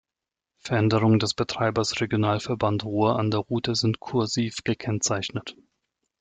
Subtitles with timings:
[0.57, 5.55] Veränderungen des Betreibers Regionalverband Ruhr an der Route sind "kursiv" gekennzeichnet.